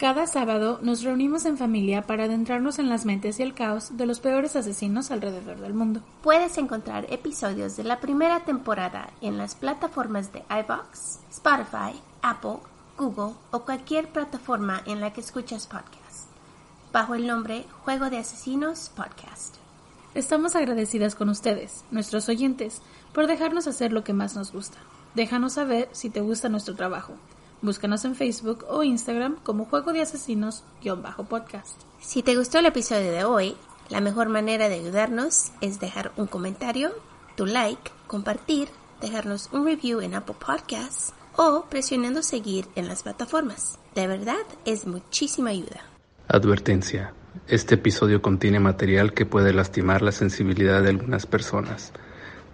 [0.00, 4.06] Cada sábado nos reunimos en familia para adentrarnos en las mentes y el caos de
[4.06, 6.00] los peores asesinos alrededor del mundo.
[6.22, 12.60] Puedes encontrar episodios de la primera temporada en las plataformas de iBox, Spotify, Apple,
[12.96, 16.28] Google o cualquier plataforma en la que escuchas podcasts,
[16.94, 19.56] bajo el nombre Juego de Asesinos Podcast.
[20.14, 22.80] Estamos agradecidas con ustedes, nuestros oyentes,
[23.12, 24.78] por dejarnos hacer lo que más nos gusta.
[25.14, 27.16] Déjanos saber si te gusta nuestro trabajo.
[27.62, 31.82] Búscanos en Facebook o Instagram como Juego de Asesinos-podcast.
[32.00, 33.54] Si te gustó el episodio de hoy,
[33.90, 36.90] la mejor manera de ayudarnos es dejar un comentario,
[37.36, 38.68] tu like, compartir,
[39.02, 43.78] dejarnos un review en Apple Podcasts o presionando seguir en las plataformas.
[43.94, 45.82] De verdad, es muchísima ayuda.
[46.28, 47.12] Advertencia.
[47.46, 51.92] Este episodio contiene material que puede lastimar la sensibilidad de algunas personas,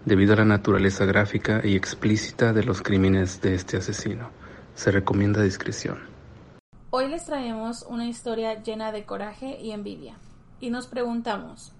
[0.05, 4.31] debido a la naturaleza gráfica y explícita de los crímenes de este asesino.
[4.77, 5.99] Se recomienda discreción.
[6.91, 10.19] Hoy les traemos una historia llena de coraje y envidia.
[10.61, 11.73] Y nos preguntamos,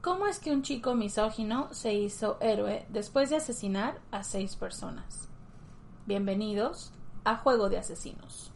[0.00, 5.28] ¿cómo es que un chico misógino se hizo héroe después de asesinar a seis personas?
[6.06, 6.90] Bienvenidos
[7.22, 8.47] a Juego de Asesinos.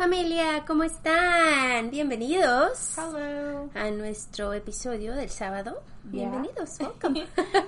[0.00, 1.90] Familia, ¿cómo están?
[1.90, 3.68] Bienvenidos Hello.
[3.74, 5.82] a nuestro episodio del sábado.
[6.04, 7.26] Bienvenidos, welcome.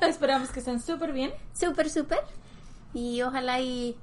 [0.09, 1.31] Esperamos que estén súper bien.
[1.53, 2.21] Súper, súper.
[2.95, 3.99] Y ojalá y...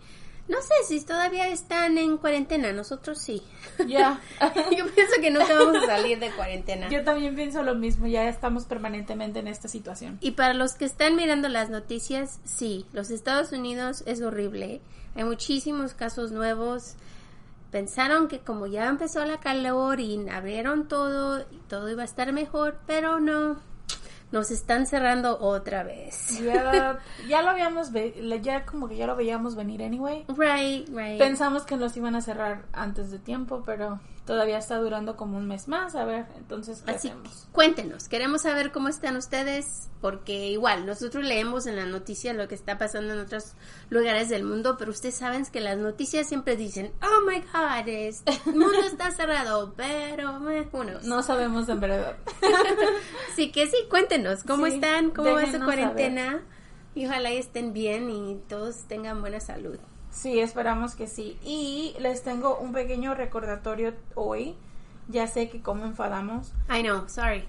[0.48, 3.42] No sé si todavía están en cuarentena, nosotros sí.
[3.88, 4.22] Ya.
[4.78, 6.88] Yo pienso que nunca vamos a salir de cuarentena.
[6.88, 10.20] Yo también pienso lo mismo, ya estamos permanentemente en esta situación.
[10.22, 14.82] Y para los que están mirando las noticias, sí, los Estados Unidos es horrible.
[15.16, 16.96] Hay muchísimos casos nuevos.
[17.72, 22.32] Pensaron que como ya empezó la calor y abrieron todo, y todo iba a estar
[22.34, 23.58] mejor, pero no.
[24.32, 26.40] Nos están cerrando otra vez.
[26.44, 30.24] Ya, ya lo habíamos, ve- ya como que ya lo veíamos venir anyway.
[30.28, 31.18] Right, right.
[31.18, 35.48] Pensamos que los iban a cerrar antes de tiempo, pero todavía está durando como un
[35.48, 35.96] mes más.
[35.96, 37.48] A ver, entonces, ¿qué Así hacemos?
[37.52, 42.54] cuéntenos, queremos saber cómo están ustedes, porque igual nosotros leemos en la noticia lo que
[42.54, 43.54] está pasando en otros
[43.90, 48.22] lugares del mundo, pero ustedes saben que las noticias siempre dicen, oh my god, es-
[48.46, 51.04] el mundo está cerrado, pero knows.
[51.06, 52.16] No sabemos en verdad.
[53.34, 55.10] Así que sí, cuéntenos, ¿cómo Sí, están?
[55.10, 56.44] ¿Cómo va su cuarentena?
[56.94, 59.80] Y ojalá y estén bien y todos tengan buena salud.
[60.12, 61.38] Sí, esperamos que sí.
[61.44, 64.56] Y les tengo un pequeño recordatorio hoy.
[65.08, 67.46] Ya sé que como enfadamos, I know, sorry.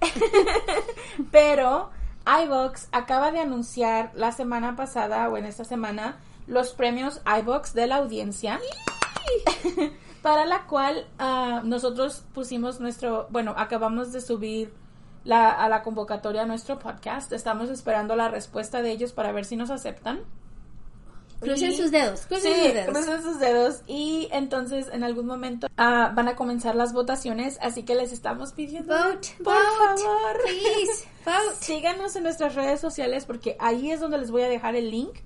[1.31, 1.91] pero
[2.27, 7.87] iBox acaba de anunciar la semana pasada o en esta semana los premios iBox de
[7.87, 8.61] la audiencia.
[10.23, 14.73] para la cual ah, nosotros pusimos nuestro, bueno, acabamos de subir
[15.25, 17.33] la, a la convocatoria a nuestro podcast.
[17.33, 20.21] Estamos esperando la respuesta de ellos para ver si nos aceptan.
[21.41, 22.95] Crucen sus dedos, crucen Sí, sus dedos.
[22.97, 23.81] crucen sus dedos.
[23.87, 28.53] Y entonces en algún momento ah, van a comenzar las votaciones, así que les estamos
[28.53, 31.57] pidiendo Vote, por vote, favor, please, vote.
[31.61, 35.17] síganos en nuestras redes sociales porque ahí es donde les voy a dejar el link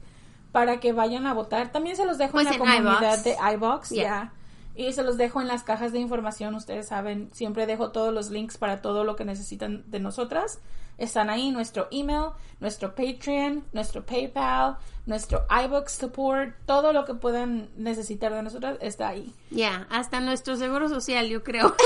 [0.53, 1.73] para que vayan a votar.
[1.73, 4.33] También se los dejo Pues en la en comunidad de iBox, ya.
[4.77, 8.31] Y se los dejo en las cajas de información, ustedes saben, siempre dejo todos los
[8.31, 10.61] links para todo lo que necesitan de nosotras.
[10.99, 17.69] Están ahí nuestro email, nuestro Patreon, nuestro PayPal, nuestro iBox support, todo lo que puedan
[17.77, 19.35] necesitar de nosotras está ahí.
[19.51, 21.75] Ya, hasta nuestro seguro social, yo creo.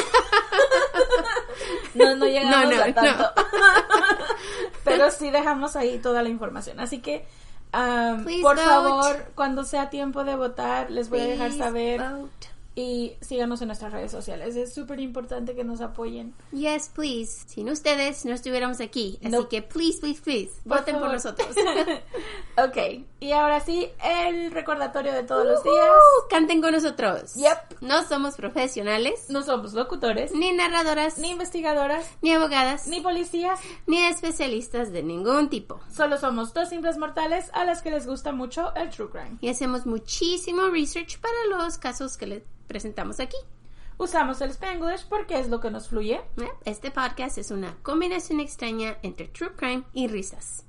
[1.94, 3.24] No, no llegamos No, no, a tanto.
[4.84, 6.80] Pero sí dejamos ahí toda la información.
[6.80, 7.26] Así que,
[7.74, 8.62] um, por vote.
[8.62, 12.00] favor, cuando sea tiempo de votar, les voy a dejar saber.
[12.00, 12.48] vote.
[12.78, 14.54] Y síganos en nuestras redes sociales.
[14.54, 16.32] Es súper importante que nos apoyen.
[16.52, 17.42] Yes, please.
[17.48, 19.18] Sin ustedes no estuviéramos aquí.
[19.24, 21.14] Así que please, please, please, Por voten por favor.
[21.14, 21.48] nosotros.
[22.56, 25.74] ok, y ahora sí, el recordatorio de todos los días.
[26.30, 27.34] Canten con nosotros.
[27.34, 27.80] Yep.
[27.80, 33.58] No somos profesionales, No somos locutores, ni narradoras, ni investigadoras, ni abogadas, ni policías.
[33.88, 35.80] ni especialistas de ningún tipo.
[35.92, 39.36] Solo somos dos simples mortales a las que les gusta mucho el true crime.
[39.40, 41.34] Y hacemos muchísimo research para
[41.64, 43.36] los casos que les presentamos aquí.
[43.96, 46.20] Usamos el Spanglish porque es lo que nos fluye.
[46.36, 46.48] ¿eh?
[46.64, 50.67] Este podcast es una combinación extraña entre true crime y risas.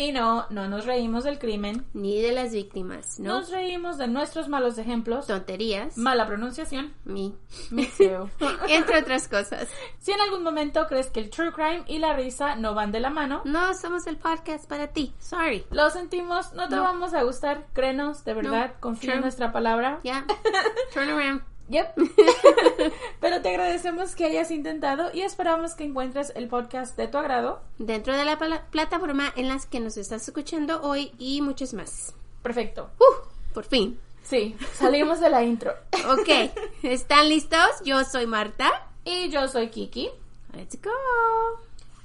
[0.00, 1.84] Y no, no nos reímos del crimen.
[1.92, 3.40] Ni de las víctimas, ¿no?
[3.40, 5.26] Nos reímos de nuestros malos ejemplos.
[5.26, 5.98] Tonterías.
[5.98, 6.94] Mala pronunciación.
[7.04, 7.34] Mi.
[7.70, 8.30] Me too.
[8.68, 9.68] Entre otras cosas.
[9.98, 13.00] Si en algún momento crees que el true crime y la risa no van de
[13.00, 15.12] la mano, No somos el podcast para ti.
[15.18, 15.66] Sorry.
[15.70, 16.84] lo sentimos, no te No.
[16.84, 19.98] vamos a gustar, créenos, de verdad, confía en nuestra palabra.
[20.04, 20.24] Ya.
[20.94, 21.42] Turn around.
[21.68, 21.94] Yep.
[23.20, 27.60] Pero te agradecemos que hayas intentado y esperamos que encuentres el podcast de tu agrado.
[27.78, 28.38] Dentro de la
[28.70, 32.14] plataforma en las que nos estás escuchando hoy y muchas más.
[32.42, 32.90] Perfecto.
[32.98, 33.98] Uh, por fin.
[34.22, 35.72] Sí, salimos de la intro.
[36.08, 36.28] Ok.
[36.82, 37.82] ¿Están listos?
[37.84, 38.88] Yo soy Marta.
[39.04, 40.08] Y yo soy Kiki.
[40.54, 40.90] Let's go.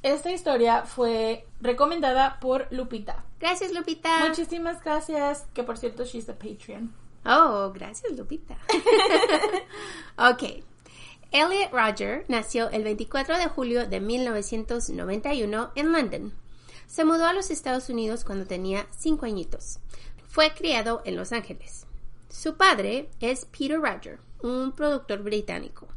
[0.02, 3.24] Esta historia fue recomendada por Lupita.
[3.40, 4.26] Gracias, Lupita.
[4.28, 6.94] Muchísimas gracias, que por cierto, she's a Patreon.
[7.26, 8.58] Oh, gracias, Lupita.
[10.18, 10.64] ok.
[11.32, 16.34] Elliot Roger nació el 24 de julio de 1991 en London.
[16.86, 19.80] Se mudó a los Estados Unidos cuando tenía 5 añitos.
[20.28, 21.88] Fue criado en Los Ángeles.
[22.30, 25.88] Su padre es Peter Roger, un productor británico.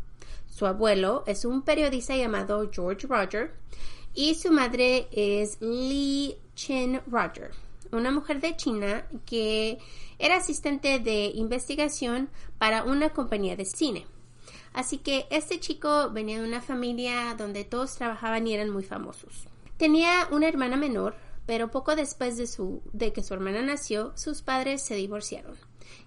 [0.47, 3.53] Su abuelo es un periodista llamado George Roger
[4.15, 7.51] y su madre es Lee Chin Roger,
[7.93, 9.79] una mujer de China que
[10.19, 14.07] era asistente de investigación para una compañía de cine.
[14.73, 19.49] Así que este chico venía de una familia donde todos trabajaban y eran muy famosos.
[19.79, 21.17] Tenía una hermana menor,
[21.47, 25.55] pero poco después de, su, de que su hermana nació, sus padres se divorciaron.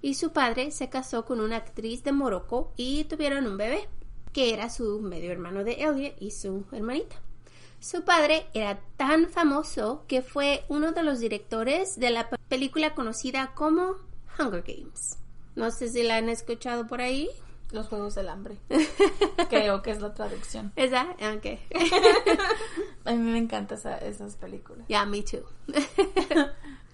[0.02, 3.88] Y su padre se casó con una actriz de Morocco y tuvieron un bebé,
[4.34, 7.16] que era su medio hermano de Elliot y su hermanita.
[7.80, 12.94] Su padre era tan famoso que fue uno de los directores de la pe- película
[12.94, 13.96] conocida como
[14.38, 15.18] Hunger Games.
[15.56, 17.30] No sé si la han escuchado por ahí.
[17.72, 18.58] Los Juegos del Hambre.
[19.50, 20.74] Creo que es la traducción.
[20.76, 21.04] ¿Esa?
[21.36, 21.60] Ok.
[23.06, 24.88] A mí me encantan esa- esas películas.
[24.88, 25.44] Yeah, me too.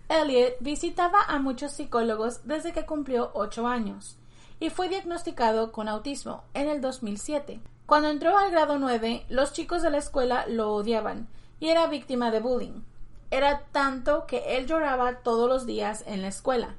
[0.09, 4.17] Elliot visitaba a muchos psicólogos desde que cumplió 8 años
[4.59, 7.59] y fue diagnosticado con autismo en el 2007.
[7.85, 11.27] Cuando entró al grado 9, los chicos de la escuela lo odiaban
[11.59, 12.81] y era víctima de bullying.
[13.29, 16.75] Era tanto que él lloraba todos los días en la escuela.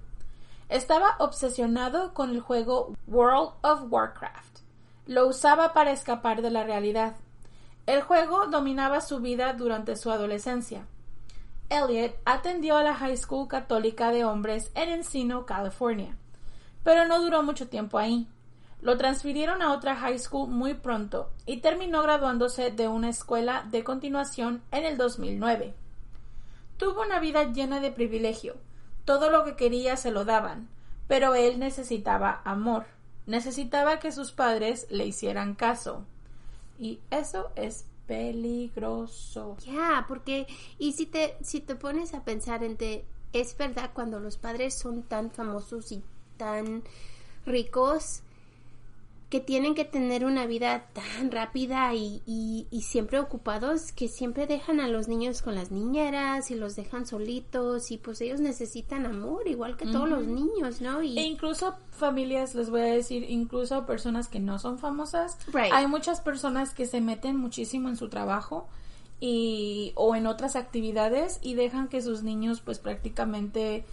[0.69, 4.61] Estaba obsesionado con el juego World of Warcraft.
[5.07, 7.15] Lo usaba para escapar de la realidad.
[7.87, 10.87] El juego dominaba su vida durante su adolescencia.
[11.69, 16.17] Elliot atendió a la High School Católica de Hombres en Encino, California,
[16.83, 18.29] pero no duró mucho tiempo ahí.
[18.81, 23.83] Lo transfirieron a otra high school muy pronto y terminó graduándose de una escuela de
[23.85, 25.75] continuación en el 2009.
[26.77, 28.57] Tuvo una vida llena de privilegio.
[29.05, 30.69] Todo lo que quería se lo daban,
[31.09, 32.87] pero él necesitaba amor.
[33.27, 36.05] Necesitaba que sus padres le hicieran caso.
[36.79, 39.57] Y eso es peligroso.
[39.65, 40.47] Ya, porque
[40.79, 44.75] y si te si te pones a pensar en te es verdad cuando los padres
[44.75, 46.03] son tan famosos y
[46.37, 46.83] tan
[47.45, 48.23] ricos
[49.29, 54.47] que tienen que tener una vida tan rápida y, y, y siempre ocupados que siempre
[54.47, 59.05] dejan a los niños con las niñeras y los dejan solitos y pues ellos necesitan
[59.05, 61.03] amor igual que todos los niños, ¿no?
[61.03, 65.39] Y E incluso familias, les voy a decir, incluso personas que no son famosas.
[65.53, 65.73] Right.
[65.73, 68.69] Hay muchas personas que se meten muchísimo en su trabajo
[69.19, 73.85] y o en otras actividades y dejan que sus niños pues prácticamente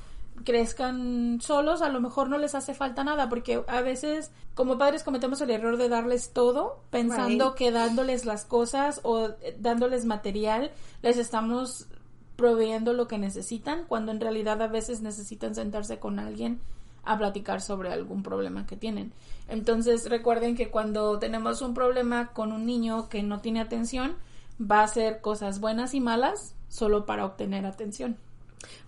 [0.43, 5.03] crezcan solos, a lo mejor no les hace falta nada, porque a veces como padres
[5.03, 7.57] cometemos el error de darles todo, pensando Right.
[7.57, 11.87] que dándoles las cosas o eh, dándoles material, les estamos
[12.35, 16.59] proveyendo lo que necesitan, cuando en realidad a veces necesitan sentarse con alguien
[17.03, 19.11] a platicar sobre algún problema que tienen.
[19.47, 24.15] Entonces recuerden que cuando tenemos un problema con un niño que no tiene atención,
[24.59, 28.17] va a hacer cosas buenas y malas solo para obtener atención.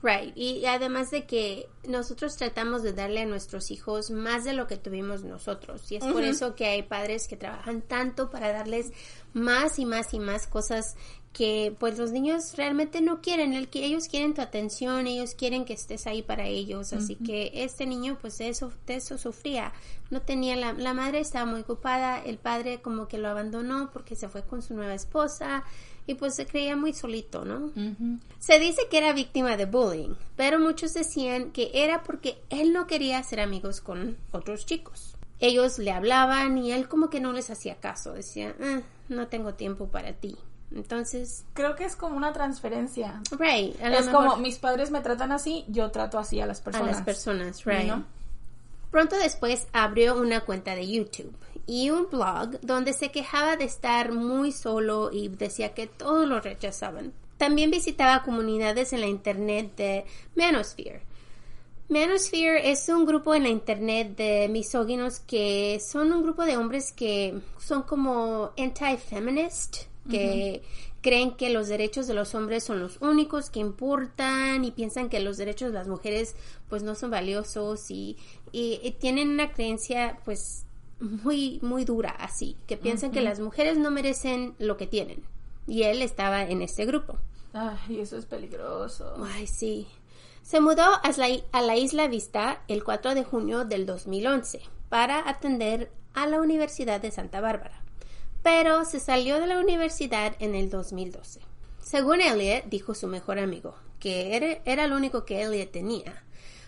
[0.01, 4.67] Right, y además de que nosotros tratamos de darle a nuestros hijos más de lo
[4.67, 8.91] que tuvimos nosotros, y es por eso que hay padres que trabajan tanto para darles
[9.34, 10.96] más y más y más cosas
[11.36, 15.65] que pues los niños realmente no quieren, el que ellos quieren tu atención, ellos quieren
[15.65, 19.74] que estés ahí para ellos, así que este niño pues de eso, de eso sufría,
[20.12, 24.15] no tenía la, la madre estaba muy ocupada, el padre como que lo abandonó porque
[24.15, 25.65] se fue con su nueva esposa
[26.07, 27.71] y pues se creía muy solito, ¿no?
[28.39, 32.85] Se dice que era víctima de bullying, pero muchos decían que era porque él no
[32.88, 35.15] quería ser amigos con otros chicos.
[35.39, 39.53] Ellos le hablaban y él como que no les hacía caso, decía, "Ah, no tengo
[39.55, 40.38] tiempo para ti.
[40.74, 43.21] Entonces, Creo que es como una transferencia.
[43.38, 46.59] right, a Es mejor como mis padres me tratan así, yo trato así a las
[46.62, 46.91] a personas.
[46.91, 47.88] las personas, right.
[47.88, 48.03] ¿no?
[48.96, 51.36] Pronto después abrió una cuenta de YouTube
[51.68, 56.40] y un blog donde se quejaba de estar muy solo y decía que todos lo
[56.40, 57.12] rechazaban.
[57.36, 60.06] también visitaba comunidades en la internet de
[60.38, 61.02] Manosphere.
[61.90, 66.94] Manosphere es un grupo en la internet de misóginos que son un grupo de hombres
[66.94, 70.62] que son como anti-feminist, que
[71.06, 75.20] creen que los derechos de los hombres son los únicos que importan y piensan que
[75.20, 76.36] los derechos de las mujeres
[76.68, 78.18] pues no son valiosos y,
[78.55, 80.65] y, tienen una creencia pues
[81.00, 85.24] muy muy dura así, que piensan que las mujeres no merecen lo que tienen.
[85.67, 87.17] Y él estaba en este grupo.
[87.53, 89.15] Ay, eso es peligroso.
[89.33, 89.88] Ay, sí.
[90.41, 95.27] Se mudó a la, a la Isla Vista el 4 de junio del 2011 para
[95.27, 97.85] atender a la Universidad de Santa Bárbara
[98.45, 101.39] pero se salió de la universidad en el 2012.
[101.81, 106.24] Según Elliot, dijo su mejor amigo, que era, era lo único que Elliot tenía.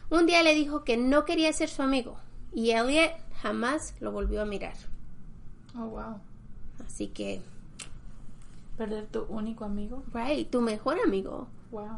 [0.09, 2.17] Un día le dijo que no quería ser su amigo
[2.53, 3.11] y Elliot
[3.41, 4.75] jamás lo volvió a mirar.
[5.77, 6.19] Oh, wow.
[6.85, 7.41] Así que...
[8.77, 10.03] ¿Perder tu único amigo?
[10.13, 11.47] Right, tu mejor amigo.
[11.71, 11.97] Wow.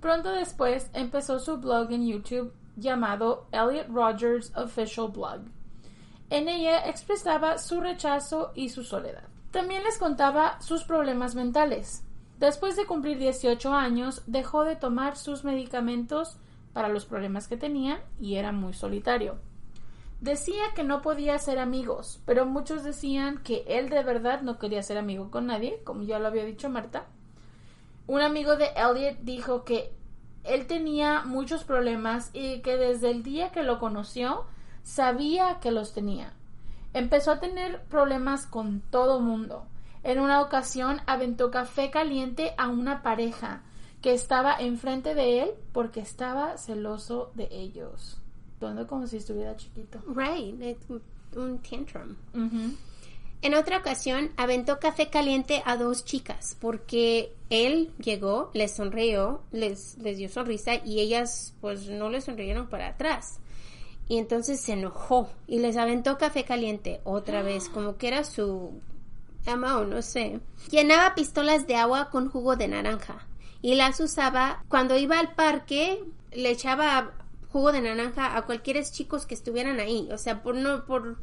[0.00, 5.42] Pronto después empezó su blog en YouTube llamado Elliot Rogers Official Blog
[6.30, 9.24] en ella expresaba su rechazo y su soledad.
[9.50, 12.02] También les contaba sus problemas mentales.
[12.40, 16.36] Después de cumplir 18 años, dejó de tomar sus medicamentos
[16.74, 19.36] para los problemas que tenía y era muy solitario.
[20.20, 24.82] Decía que no podía ser amigos, pero muchos decían que él de verdad no quería
[24.82, 27.06] ser amigo con nadie, como ya lo había dicho Marta.
[28.06, 29.92] Un amigo de Elliot dijo que
[30.42, 34.44] él tenía muchos problemas y que desde el día que lo conoció
[34.82, 36.34] sabía que los tenía.
[36.92, 39.66] Empezó a tener problemas con todo mundo.
[40.02, 43.62] En una ocasión aventó café caliente a una pareja
[44.04, 48.18] que estaba enfrente de él porque estaba celoso de ellos.
[48.60, 49.98] Todo como si estuviera chiquito.
[50.14, 50.60] Right,
[51.34, 52.14] un tantrum.
[53.40, 59.96] En otra ocasión aventó café caliente a dos chicas porque él llegó, les sonrió, les,
[59.96, 63.40] les dio sonrisa y ellas pues no le sonrieron para atrás.
[64.06, 68.82] Y entonces se enojó y les aventó café caliente otra vez, como que era su
[69.46, 70.40] ama o no sé.
[70.70, 73.26] Llenaba pistolas de agua con jugo de naranja
[73.64, 77.12] y las usaba cuando iba al parque, le echaba
[77.50, 81.16] jugo de naranja a cualquiera chicos que estuvieran ahí, o sea, por no por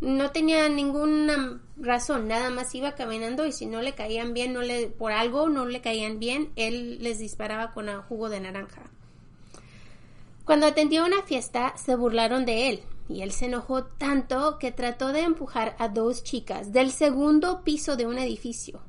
[0.00, 4.62] no tenía ninguna razón, nada más iba caminando y si no le caían bien, no
[4.62, 8.82] le por algo no le caían bien, él les disparaba con jugo de naranja.
[10.44, 15.12] Cuando atendió una fiesta, se burlaron de él, y él se enojó tanto que trató
[15.12, 18.80] de empujar a dos chicas del segundo piso de un edificio.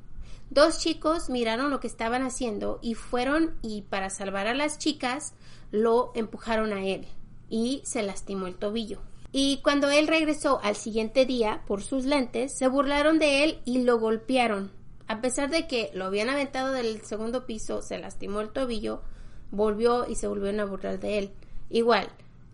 [0.50, 5.34] Dos chicos miraron lo que estaban haciendo y fueron y para salvar a las chicas
[5.70, 7.06] lo empujaron a él
[7.50, 9.00] y se lastimó el tobillo.
[9.30, 13.82] Y cuando él regresó al siguiente día por sus lentes, se burlaron de él y
[13.82, 14.70] lo golpearon.
[15.06, 19.02] A pesar de que lo habían aventado del segundo piso, se lastimó el tobillo,
[19.50, 21.30] volvió y se volvieron a burlar de él.
[21.68, 22.08] Igual,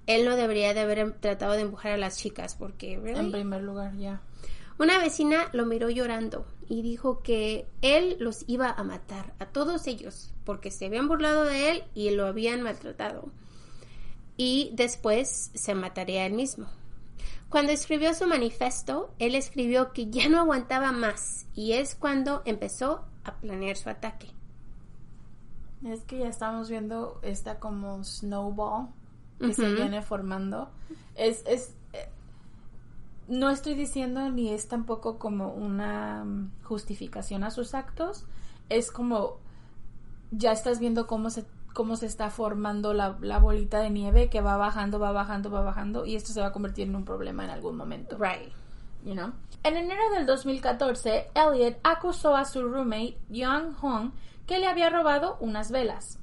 [0.07, 2.95] él no debería de haber tratado de empujar a las chicas porque...
[2.95, 4.21] En primer lugar, ya.
[4.78, 9.87] Una vecina lo miró llorando y dijo que él los iba a matar, a todos
[9.87, 13.31] ellos, porque se habían burlado de él y lo habían maltratado.
[14.37, 16.66] Y después se mataría a él mismo.
[17.49, 23.04] Cuando escribió su manifiesto, él escribió que ya no aguantaba más y es cuando empezó
[23.23, 24.28] a planear su ataque.
[25.85, 28.88] Es que ya estamos viendo esta como snowball
[29.38, 30.71] que se viene formando.
[31.14, 31.75] Es, es,
[33.28, 38.26] no estoy diciendo ni es tampoco como una mm, justificación a sus actos,
[38.69, 39.38] es como
[40.31, 44.40] ya estás viendo cómo se cómo se está formando la, la, bolita de nieve que
[44.40, 47.43] va bajando, va bajando, va bajando y esto se va a convertir en un problema
[47.43, 48.16] en algún momento.
[48.16, 48.52] Right.
[49.04, 49.33] You know?
[49.64, 54.12] En enero del 2014, Elliot acusó a su roommate, Young Hong,
[54.47, 56.21] que le había robado unas velas.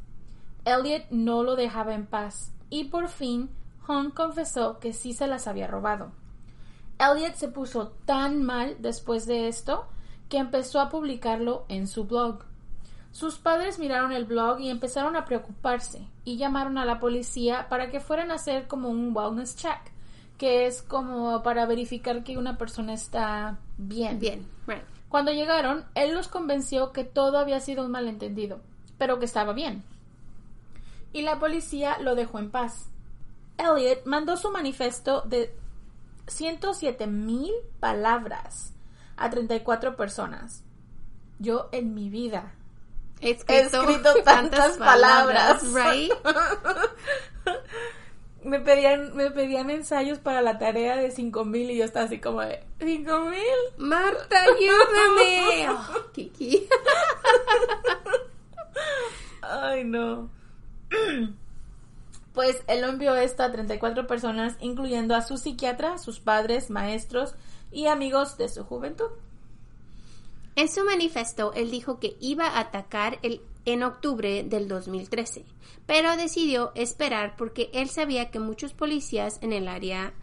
[0.64, 3.50] Elliot no lo dejaba en paz y por fin
[3.82, 6.14] Hong confesó que sí se las había robado.
[7.02, 9.88] Elliot se puso tan mal después de esto
[10.30, 12.44] que empezó a publicarlo en su blog.
[13.12, 17.90] Sus padres miraron el blog y empezaron a preocuparse y llamaron a la policía para
[17.90, 19.82] que fueran a hacer como un wellness check,
[20.38, 24.20] que es como para verificar que una persona está bien.
[24.20, 24.48] Bien,
[25.10, 28.62] Cuando llegaron, él los convenció que todo había sido un malentendido,
[28.98, 29.84] pero que estaba bien
[31.14, 32.90] y la policía lo dejó en paz.
[33.58, 35.54] Elliot mandó su manifiesto de
[36.32, 38.74] 107 mil palabras
[39.18, 40.64] a 34 personas.
[41.40, 42.54] Yo en mi vida
[43.20, 45.64] he escrito, tantas, palabras.
[48.44, 52.42] me pedían me pedían ensayos para la tarea de 5000 y yo estaba así como
[52.42, 53.40] de 5000
[53.78, 56.68] Marta ayúdame oh, Kiki
[59.42, 60.30] Ay, no.
[62.34, 67.36] Pues él envió esto a 34 personas, incluyendo a su psiquiatra, sus padres, maestros
[67.72, 69.10] y amigos de su juventud.
[70.56, 75.46] En su manifiesto, él dijo que iba a atacar el, en octubre del 2013,
[75.86, 80.14] pero decidió esperar porque él sabía que muchos policías en el área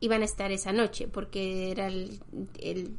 [0.00, 2.20] iban a estar esa noche, porque era el,
[2.60, 2.96] el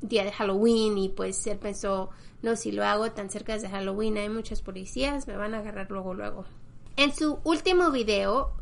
[0.00, 2.10] día de Halloween y pues él pensó,
[2.42, 5.90] no, si lo hago tan cerca de Halloween hay muchos policías, me van a agarrar
[5.90, 6.44] luego, luego.
[6.96, 8.52] En su último video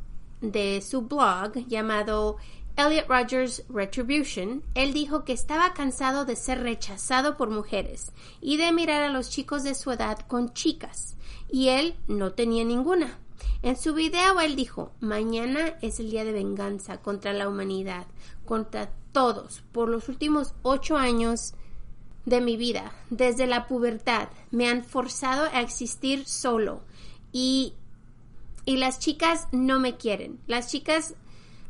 [0.40, 2.36] de su blog llamado
[2.76, 8.70] Elliot Rogers Retribution, él dijo que estaba cansado de ser rechazado por mujeres y de
[8.70, 11.16] mirar a los chicos de su edad con chicas,
[11.50, 13.18] y él no tenía ninguna.
[13.62, 18.06] En su video él dijo, mañana es el día de venganza contra la humanidad,
[18.44, 19.64] contra todos.
[19.72, 21.54] Por los últimos ocho años
[22.24, 26.82] de mi vida, desde la pubertad, me han forzado a existir solo
[27.32, 27.74] y
[28.68, 30.40] y las chicas no me quieren.
[30.46, 31.14] Las chicas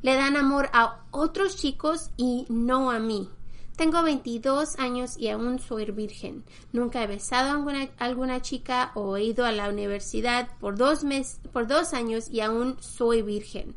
[0.02, 3.28] le dan amor a otros chicos y no a mí.
[3.76, 6.42] Tengo 22 años y aún soy virgen.
[6.72, 11.38] Nunca he besado a alguna, chica o he ido a la universidad por dos, mes,
[11.52, 13.76] por dos años y aún soy virgen.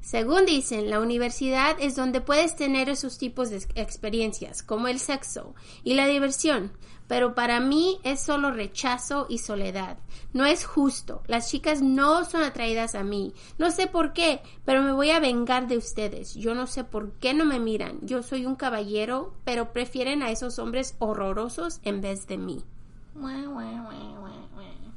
[0.00, 5.54] Según dicen, la universidad es donde puedes tener esos tipos de experiencias, como el sexo
[5.84, 6.72] y la diversión,
[7.08, 9.98] pero para mí es solo rechazo y soledad.
[10.32, 11.22] No es justo.
[11.26, 13.32] Las chicas no son atraídas a mí.
[13.58, 16.34] No sé por qué, pero me voy a vengar de ustedes.
[16.34, 17.98] Yo no sé por qué no me miran.
[18.02, 22.64] Yo soy un caballero, pero prefieren a esos hombres horrorosos en vez de mí.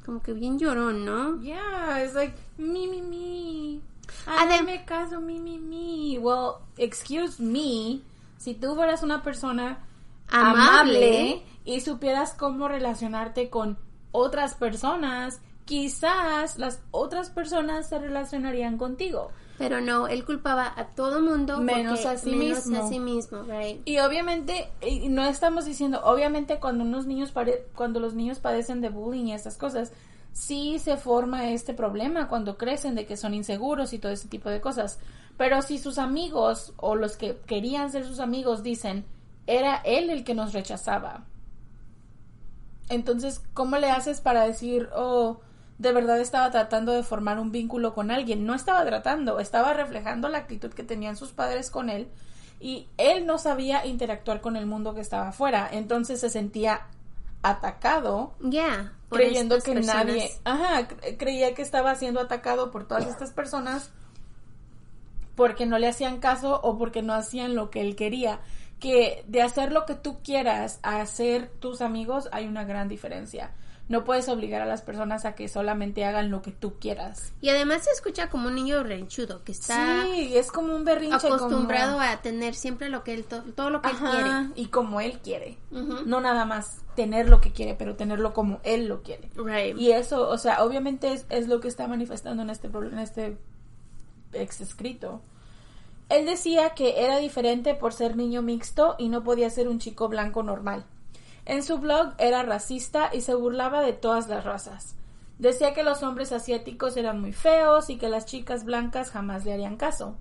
[0.06, 1.40] Como que bien llorón, ¿no?
[1.42, 3.82] Yeah, it's like, mi, mi, mi.
[4.26, 6.18] Adem- Hazme caso, mi, mi, mi.
[6.18, 8.02] Well, excuse me.
[8.38, 9.78] Si tú fueras una persona
[10.32, 11.44] Amable.
[11.66, 13.78] y supieras cómo relacionarte con
[14.12, 19.30] otras personas, quizás las otras personas se relacionarían contigo.
[19.58, 22.84] Pero no, él culpaba a todo mundo Menos a sí menos mismo.
[22.86, 23.82] a sí mismo, right?
[23.86, 28.80] Y obviamente, y no estamos diciendo, obviamente cuando unos niños pare- cuando los niños padecen
[28.82, 29.92] de bullying y estas cosas,
[30.32, 34.50] sí se forma este problema cuando crecen de que son inseguros y todo ese tipo
[34.50, 34.98] de cosas.
[35.38, 39.06] Pero si sus amigos o los que querían ser sus amigos dicen,
[39.58, 41.26] era él el que nos rechazaba.
[42.90, 45.40] Entonces, ¿cómo le haces para decir, oh,
[45.78, 48.46] de verdad estaba tratando de formar un vínculo con alguien?
[48.46, 52.08] No estaba tratando, estaba reflejando la actitud que tenían sus padres con él
[52.60, 55.70] y él no sabía interactuar con el mundo que estaba afuera.
[55.72, 56.88] Entonces se sentía
[57.44, 60.06] atacado Yeah, por creyendo que personas.
[60.06, 63.92] nadie, ajá, cre- creía que estaba siendo atacado por todas estas personas
[65.36, 68.40] porque no le hacían caso o porque no hacían lo que él quería.
[68.80, 73.52] Que de hacer lo que tú quieras a hacer tus amigos hay una gran diferencia.
[73.90, 77.34] No puedes obligar a las personas a que solamente hagan lo que tú quieras.
[77.42, 81.16] Y además se escucha como un niño renchudo que está sí, es como un berrinche.
[81.28, 84.68] acostumbrado como- a tener siempre lo que él to- todo lo que él Ajá, y
[84.68, 85.58] como él quiere.
[85.72, 89.28] No nada más tener lo que quiere, pero tenerlo como él lo quiere.
[89.30, 89.72] quiere.
[89.72, 89.78] Right.
[89.82, 93.38] Y eso, o sea, obviamente es, es lo que está manifestando en este, en este
[94.34, 95.24] ex escrito.
[96.10, 100.10] Él decía que era diferente por ser niño mixto y no podía ser un chico
[100.10, 100.84] blanco normal.
[101.46, 104.96] En su blog era racista y se burlaba de todas las razas.
[105.38, 109.54] Decía que los hombres asiáticos eran muy feos y que las chicas blancas jamás le
[109.54, 110.16] harían caso.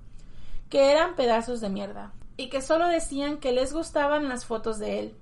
[0.68, 2.12] Que eran pedazos de mierda.
[2.36, 5.14] Y que solo decían que les gustaban las fotos de él.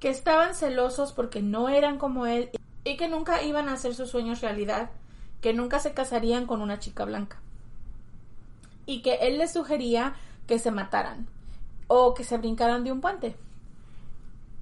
[0.00, 2.48] Que estaban celosos porque no eran como él
[2.84, 4.88] y que nunca iban a hacer sus sueños realidad.
[5.42, 7.40] Que nunca se casarían con una chica blanca
[8.90, 10.14] y que él les sugería
[10.48, 11.28] que se mataran
[11.86, 13.36] o que se brincaran de un puente.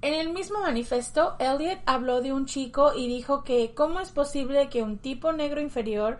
[0.01, 4.69] En el mismo manifiesto, Elliot habló de un chico y dijo que cómo es posible
[4.69, 6.19] que un tipo negro inferior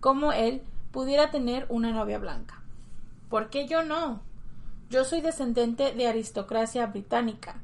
[0.00, 0.62] como él
[0.92, 2.62] pudiera tener una novia blanca.
[3.28, 4.22] ¿Por qué yo no?
[4.88, 7.60] Yo soy descendiente de aristocracia británica.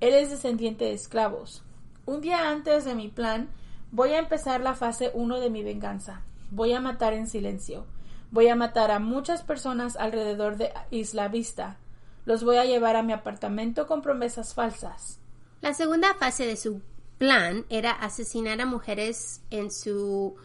[0.00, 1.62] Él es descendiente de esclavos.
[2.04, 3.48] Un día antes de mi plan,
[3.90, 6.20] voy a empezar la fase 1 de mi venganza.
[6.50, 7.86] Voy a matar en silencio.
[8.30, 11.78] Voy a matar a muchas personas alrededor de Isla Vista.
[12.24, 15.18] Los voy a llevar a mi apartamento con promesas falsas.
[15.60, 16.80] La segunda fase de su
[17.18, 20.36] plan era asesinar a mujeres en su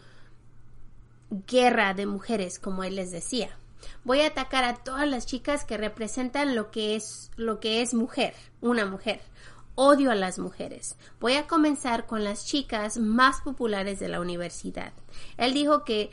[1.46, 3.56] guerra de mujeres, como él les decía.
[4.04, 7.94] Voy a atacar a todas las chicas que representan lo que es lo que es
[7.94, 9.20] mujer, una mujer.
[9.76, 10.96] Odio a las mujeres.
[11.20, 14.92] Voy a comenzar con las chicas más populares de la universidad.
[15.36, 16.10] Él dijo que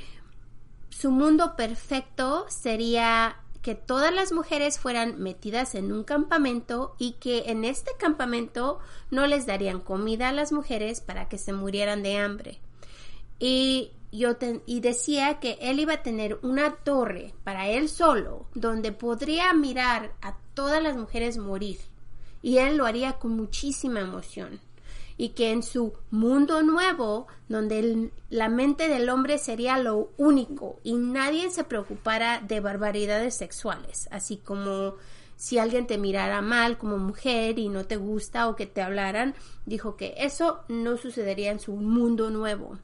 [0.93, 7.45] su mundo perfecto sería que todas las mujeres fueran metidas en un campamento y que
[7.47, 8.79] en este campamento
[9.09, 12.59] no les darían comida a las mujeres para que se murieran de hambre.
[13.39, 18.91] Y yo y decía que él iba a tener una torre para él solo donde
[18.91, 21.79] podría mirar a todas las mujeres morir
[22.43, 24.59] y él lo haría con muchísima emoción
[25.17, 30.93] y que en su mundo nuevo donde la mente del hombre sería lo único y
[30.93, 34.95] nadie se preocupara de barbaridades sexuales así como
[35.35, 39.35] si alguien te mirara mal como mujer y no te gusta o que te hablaran
[39.65, 42.77] dijo que eso no sucedería en su mundo nuevo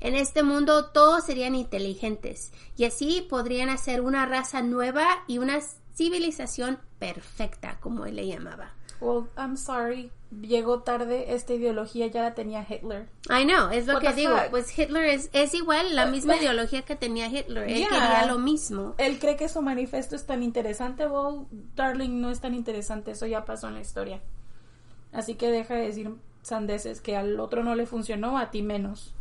[0.00, 5.60] en este mundo todos serían inteligentes y así podrían hacer una raza nueva y una
[5.96, 8.75] civilización perfecta, como él le llamaba.
[9.00, 10.10] Well, I'm sorry.
[10.40, 11.34] Llegó tarde.
[11.34, 13.08] Esta ideología ya la tenía Hitler.
[13.30, 14.36] I know, es lo What que digo.
[14.36, 14.50] fuck?
[14.50, 17.64] Pues Hitler es, es igual la misma ideología que tenía Hitler.
[17.68, 17.88] Él Yeah.
[17.88, 18.94] quería lo mismo.
[18.98, 21.06] Él cree que su manifiesto es tan interesante.
[21.06, 23.12] Well, darling, no es tan interesante.
[23.12, 24.20] Eso ya pasó en la historia.
[25.12, 26.10] Así que deja de decir
[26.42, 29.14] sandeces que al otro no le funcionó, a ti menos.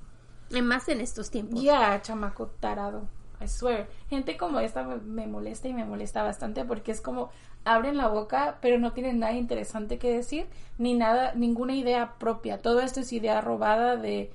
[0.50, 1.62] Y más en estos tiempos.
[1.62, 3.08] Ya, chamaco tarado.
[3.42, 3.88] I swear.
[4.10, 7.30] Gente como esta me, molesta y me molesta bastante porque es como
[7.64, 12.62] abren la boca, pero no tienen nada interesante que decir, ni nada, ninguna idea propia.
[12.62, 14.32] Todo esto es idea robada de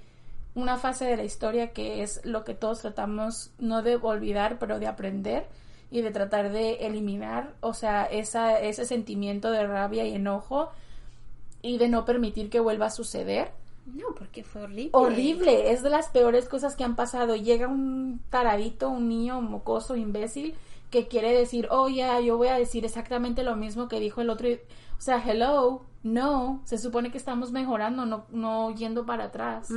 [0.55, 4.79] una fase de la historia que es lo que todos tratamos no de olvidar, pero
[4.79, 5.47] de aprender
[5.91, 10.71] y de tratar de eliminar, o sea, esa, ese sentimiento de rabia y enojo
[11.63, 13.53] y de no permitir que vuelva a suceder
[13.87, 14.91] No, porque fue horrible.
[14.93, 17.35] horrible, es de las peores cosas que han pasado.
[17.37, 20.55] Llega un taradito, un niño mocoso, imbécil,
[20.91, 24.31] que quiere decir, oh ya, yo voy a decir exactamente lo mismo que dijo el
[24.31, 24.49] otro.
[24.49, 29.71] O sea, hello, no, se supone que estamos mejorando, no, no yendo para atrás.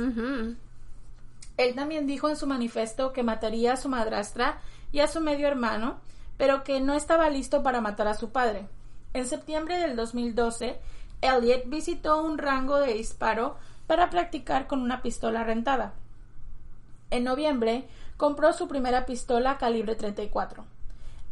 [1.56, 4.60] Él también dijo en su manifiesto que mataría a su madrastra
[4.92, 5.98] y a su medio hermano,
[6.36, 8.66] pero que no estaba listo para matar a su padre.
[9.12, 10.80] En septiembre del 2012,
[11.20, 15.94] Elliot visitó un rango de disparo para practicar con una pistola rentada.
[17.10, 20.64] En noviembre, compró su primera pistola calibre 34.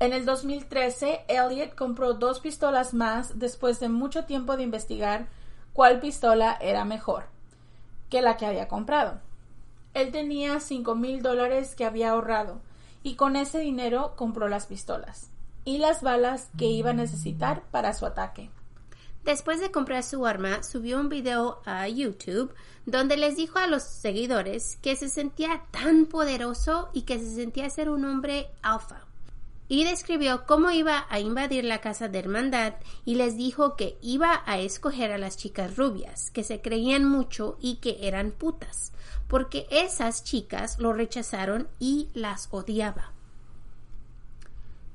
[0.01, 5.27] En el 2013, Elliot compró dos pistolas más después de mucho tiempo de investigar
[5.73, 7.25] cuál pistola era mejor
[8.11, 9.21] que la que había comprado.
[9.95, 12.61] Él tenía cinco mil dólares que había ahorrado
[13.03, 15.31] y con ese dinero compró las pistolas
[15.65, 18.51] y las balas que iba a necesitar para su ataque.
[19.25, 22.53] Después de comprar su arma, subió un video a YouTube
[22.87, 27.71] donde les dijo a los seguidores que se sentía tan poderoso y que se sentía
[27.71, 29.07] ser un hombre alfa.
[29.69, 34.43] Y describió cómo iba a invadir la casa de hermandad y les dijo que iba
[34.45, 38.93] a escoger a las chicas rubias, que se creían mucho y que eran putas,
[39.29, 43.13] porque esas chicas lo rechazaron y las odiaba.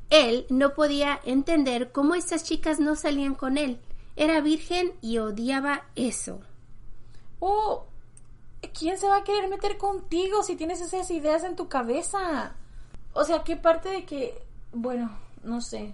[0.10, 3.80] Él no podía entender cómo estas chicas no salían con él.
[4.18, 6.40] Era virgen y odiaba eso.
[7.40, 7.86] Oh,
[8.78, 12.56] ¿quién se va a querer meter contigo si tienes esas ideas en tu cabeza?
[13.14, 14.42] O sea, ¿qué parte de que,
[14.74, 15.94] bueno, no sé,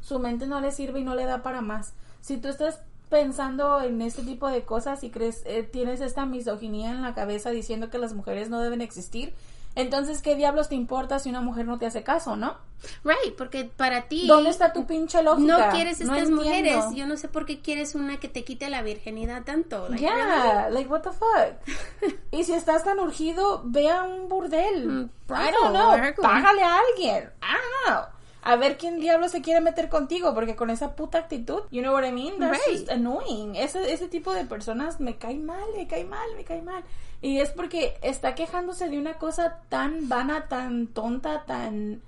[0.00, 1.94] su mente no le sirve y no le da para más?
[2.20, 6.90] Si tú estás pensando en este tipo de cosas y crees, eh, tienes esta misoginia
[6.90, 9.32] en la cabeza diciendo que las mujeres no deben existir,
[9.74, 12.56] entonces, ¿qué diablos te importa si una mujer no te hace caso, no?
[13.04, 15.58] Right, porque para ti ¿Dónde está tu pinche lógica?
[15.68, 16.42] no quieres No estas entiendo.
[16.42, 16.84] mujeres.
[16.94, 19.88] Yo no sé por qué quieres una que te quite la virginidad tanto.
[19.88, 22.14] Like, Yeah, like what the fuck.
[22.30, 24.86] y si estás tan urgido, ve a un burdel.
[24.86, 25.92] Mm, I don't know.
[26.22, 27.30] Págale a alguien.
[27.42, 28.19] I don't know.
[28.42, 31.92] A ver quién diablo se quiere meter contigo, porque con esa puta actitud, you know
[31.92, 32.38] what I mean?
[32.38, 32.78] That's Right.
[32.78, 33.54] just annoying.
[33.56, 36.82] Ese, ese tipo de personas me cae mal, me cae mal, me cae mal.
[37.20, 42.00] Y es porque está quejándose de una cosa tan vana, tan tonta, tan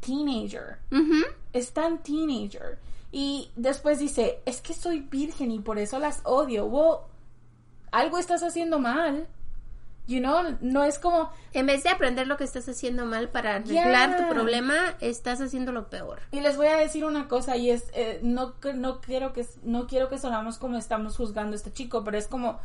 [0.00, 1.24] teenager Ujú.
[1.52, 2.78] es tan teenager.
[3.12, 6.66] Y después dice, es que soy virgen y por eso las odio.
[6.66, 6.98] Well,
[7.92, 9.26] algo estás haciendo mal.
[10.06, 13.56] You know, no es como, En vez de aprender lo que estás haciendo mal para
[13.56, 14.16] arreglar Yeah.
[14.18, 16.20] tu problema, estás haciendo lo peor.
[16.30, 19.44] y les voy a decir una cosa y es, eh, no, que- no quiero que,
[19.64, 22.60] no quiero que sonamos como estamos juzgando a este chico, pero es como,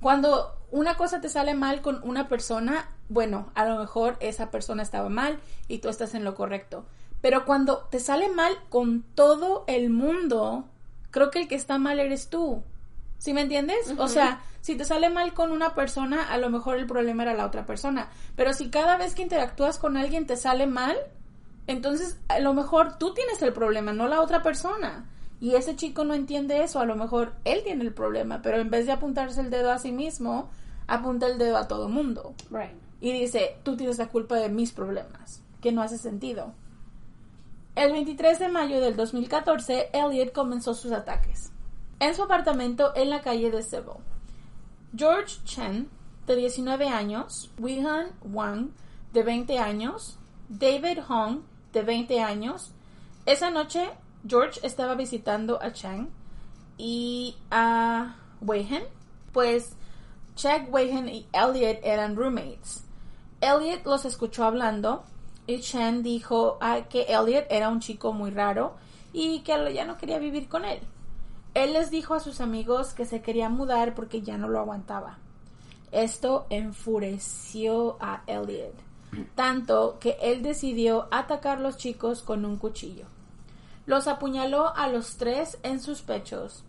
[0.00, 4.82] cuando una cosa te sale mal con una persona, bueno, a lo mejor esa persona
[4.82, 6.84] estaba mal y tú estás en lo correcto.
[7.22, 10.66] Pero cuando te sale mal con todo el mundo,
[11.10, 12.62] creo que el que está mal eres tú.
[13.24, 13.94] ¿Sí me entiendes?
[13.96, 17.32] O sea, si te sale mal con una persona, a lo mejor el problema era
[17.32, 18.10] la otra persona.
[18.36, 20.94] Pero si cada vez que interactúas con alguien te sale mal,
[21.66, 25.06] entonces a lo mejor tú tienes el problema, no la otra persona.
[25.40, 28.68] Y ese chico no entiende eso, a lo mejor él tiene el problema, pero en
[28.68, 30.50] vez de apuntarse el dedo a sí mismo,
[30.86, 32.34] apunta el dedo a todo mundo.
[32.50, 32.76] Right.
[33.00, 36.52] Y dice, tú tienes la culpa de mis problemas, que no hace sentido.
[37.74, 41.53] El 23 de mayo del 2014, Elliot comenzó sus ataques.
[42.00, 44.00] En su apartamento en la calle de Seville.
[44.96, 45.88] George Chen
[46.26, 48.70] de 19 años, Wihan Wang,
[49.12, 50.16] de 20 años,
[50.48, 52.72] David Hong, de 20 años.
[53.26, 53.90] Esa noche,
[54.26, 56.08] George estaba visitando a Chang
[56.78, 58.84] y a Weihen,
[59.32, 59.76] pues
[60.34, 62.84] Chang, Weihen y Elliot eran roommates.
[63.40, 65.04] Elliot los escuchó hablando
[65.46, 68.76] y Chang dijo que Elliot era un chico muy raro
[69.12, 70.80] y que ya no quería vivir con él.
[71.54, 75.18] Él les dijo a sus amigos que se quería mudar porque ya no lo aguantaba.
[75.92, 78.74] Esto enfureció a Elliot,
[79.36, 83.06] tanto que él decidió atacar a los chicos con un cuchillo.
[83.86, 86.64] Los apuñaló a los tres en sus pechos.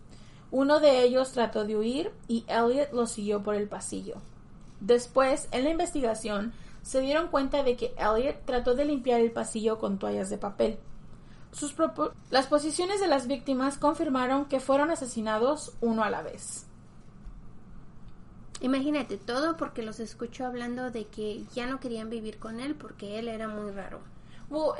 [0.52, 4.16] Uno de ellos trató de huir y Elliot lo siguió por el pasillo.
[4.80, 9.78] Después, en la investigación, se dieron cuenta de que Elliot trató de limpiar el pasillo
[9.78, 10.78] con toallas de papel.
[12.30, 16.66] Las posiciones de las víctimas confirmaron que fueron asesinados uno a la vez.
[18.60, 23.18] Imagínate, todo porque los escuchó hablando de que ya no querían vivir con él porque
[23.18, 24.00] él era muy raro.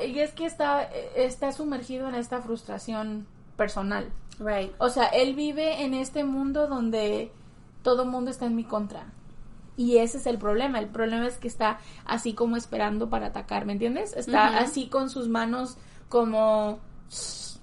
[0.05, 4.11] y es que está, está sumergido en esta frustración personal.
[4.39, 4.73] Right.
[4.79, 7.33] O sea, él vive en este mundo donde
[7.83, 9.07] todo el mundo está en mi contra.
[9.77, 10.79] Y ese es el problema.
[10.79, 14.17] El problema es que está así como esperando para atacar, ¿me entiendes?
[14.17, 15.77] Está así con sus manos
[16.09, 16.79] como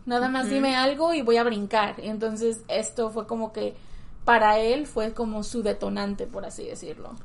[0.05, 1.95] nada más dime algo y voy a brincar.
[1.97, 3.73] Entonces esto fue como que
[4.25, 7.15] para él fue como su detonante, por así decirlo.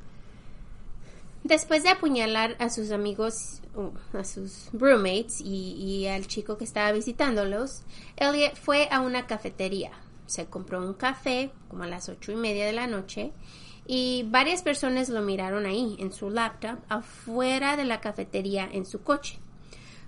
[1.44, 3.60] Después de apuñalar a sus amigos,
[4.12, 7.82] a sus roommates y, y, al chico que estaba visitándolos,
[8.16, 9.92] Elliot fue a una cafetería.
[10.26, 13.32] Se compró un café como a las ocho y media de la noche
[13.86, 19.02] y varias personas lo miraron ahí en su laptop afuera de la cafetería en su
[19.02, 19.38] coche.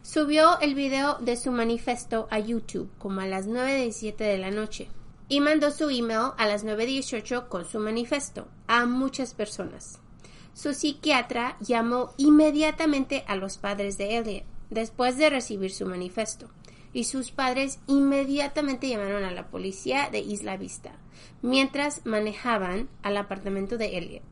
[0.03, 4.89] Subió el video de su manifiesto a YouTube como a las 9.17 de la noche
[5.29, 10.01] y mandó su email a las 9.18 con su manifiesto a muchas personas.
[10.55, 16.49] Su psiquiatra llamó inmediatamente a los padres de Elliot después de recibir su manifiesto
[16.95, 20.93] y sus padres inmediatamente llamaron a la policía de Isla Vista
[21.43, 24.25] mientras manejaban al apartamento de Elliot.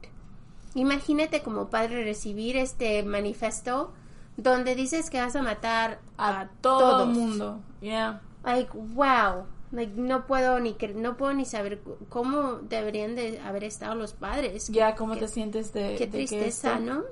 [0.74, 3.92] Imagínate como padre recibir este manifiesto
[4.38, 7.60] donde dices que vas a matar a, todo el mundo.
[7.82, 8.22] Yeah.
[8.42, 14.12] Like, wow no puedo ni no puedo ni saber cómo deberían de haber estado los
[14.12, 14.68] padres.
[14.68, 17.02] Ya, cómo te sientes de Qué tristeza, ¿no?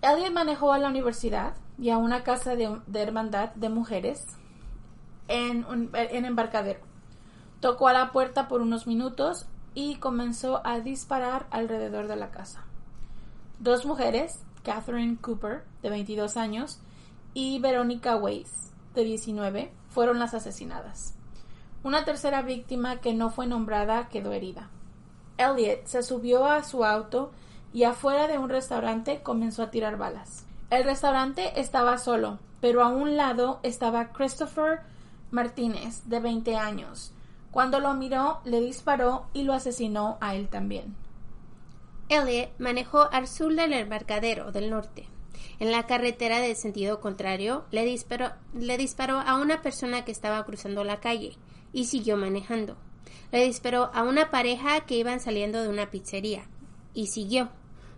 [0.00, 4.24] Elliot manejó a la universidad y a una casa de, hermandad de mujeres
[5.26, 6.80] en, en embarcadero.
[7.60, 12.64] Tocó a la puerta por unos minutos y comenzó a disparar alrededor de la casa.
[13.58, 16.80] Dos mujeres, Catherine Cooper, de 22 años,
[17.34, 21.14] y Verónica Weiss, de 19, fueron las asesinadas.
[21.84, 24.68] Una tercera víctima que no fue nombrada quedó herida.
[25.36, 27.30] Elliot se subió a su auto
[27.72, 30.44] y afuera de un restaurante comenzó a tirar balas.
[30.70, 34.80] El restaurante estaba solo, pero a un lado estaba Christopher
[35.30, 37.12] Martínez, de 20 años.
[37.50, 40.96] Cuando lo miró, le disparó y lo asesinó a él también.
[42.08, 45.08] Elliot manejó al sur del embarcadero del norte.
[45.60, 50.44] En la carretera del sentido contrario, le disparó, le disparó a una persona que estaba
[50.44, 51.36] cruzando la calle
[51.72, 52.76] y siguió manejando.
[53.32, 56.44] Le disparó a una pareja que iban saliendo de una pizzería
[56.94, 57.50] y siguió.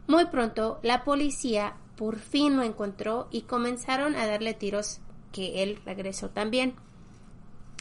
[0.06, 5.00] Muy pronto la policía por fin lo encontró y comenzaron a darle tiros
[5.32, 6.74] que él regresó también.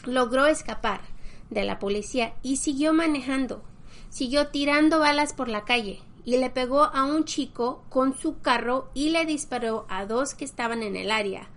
[0.04, 1.00] Logró escapar
[1.48, 3.64] de la policía y siguió manejando.
[4.10, 8.88] Siguió tirando balas por la calle y le pegó a un chico con su carro
[8.94, 11.48] y le disparó a dos que estaban en el área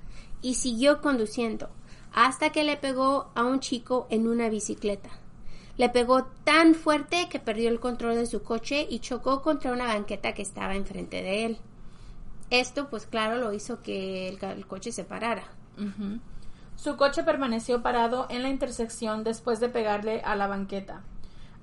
[0.42, 1.70] y siguió conduciendo
[2.12, 5.12] hasta que le pegó a un chico en una bicicleta.
[5.78, 9.86] Le pegó tan fuerte que perdió el control de su coche y chocó contra una
[9.86, 11.58] banqueta que estaba enfrente de él.
[12.50, 15.44] Esto, pues claro, lo hizo que el, coche se parara.
[16.78, 21.04] Su coche permaneció parado en la intersección después de pegarle a la banqueta.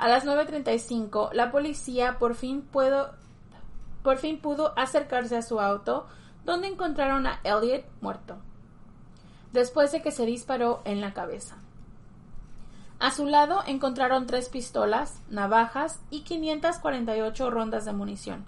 [0.01, 2.67] A las 9.35, la policía por fin,
[4.03, 6.07] por fin pudo acercarse a su auto,
[6.47, 8.39] donde encontraron a Elliot muerto
[9.53, 11.57] después de que se disparó en la cabeza.
[12.99, 18.47] A su lado encontraron tres pistolas, navajas y 548 rondas de munición.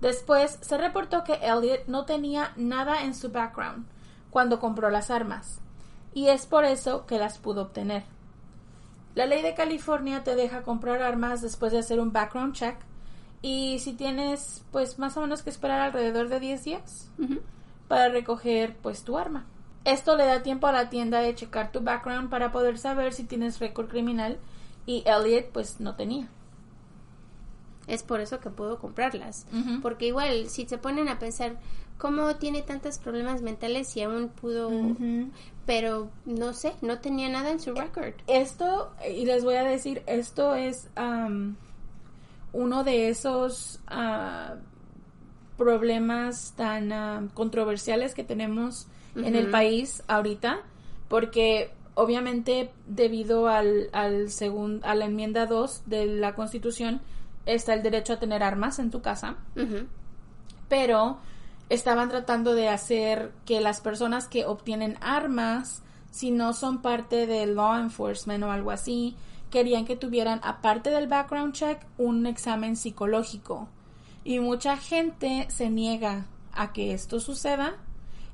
[0.00, 3.86] Después se reportó que Elliot no tenía nada en su background
[4.30, 5.60] cuando compró las armas,
[6.12, 8.15] y es por eso que las pudo obtener.
[9.16, 12.76] La ley de California te deja comprar armas después de hacer un background check,
[13.40, 17.10] y si tienes pues más o menos que esperar alrededor de 10 días
[17.88, 19.46] para recoger pues tu arma.
[19.84, 23.24] Esto le da tiempo a la tienda de checar tu background para poder saber si
[23.24, 24.38] tienes récord criminal
[24.84, 26.28] y Elliot pues no tenía.
[27.86, 29.46] Es por eso que pudo comprarlas.
[29.80, 31.56] Porque igual, si se ponen a pensar,
[31.98, 34.68] ¿cómo tiene tantos problemas mentales y aún pudo...
[35.66, 38.14] Pero no sé, no tenía nada en su record.
[38.28, 41.56] Esto, y les voy a decir, esto es am,
[42.52, 44.54] uno de esos ah,
[45.56, 50.60] problemas tan ah, controversiales que tenemos en el país ahorita,
[51.08, 57.00] porque obviamente debido al, al segun- a la enmienda 2 de la Constitución
[57.46, 59.36] está el derecho a tener armas en tu casa,
[60.68, 61.18] pero
[61.68, 67.54] estaban tratando de hacer que las personas que obtienen armas, si no son parte del
[67.54, 69.16] law enforcement o algo así,
[69.50, 73.68] querían que tuvieran, aparte del background check, un examen psicológico.
[74.24, 77.76] Y mucha gente se niega a que esto suceda.